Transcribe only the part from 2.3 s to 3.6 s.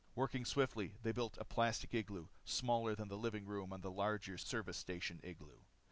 smaller than the living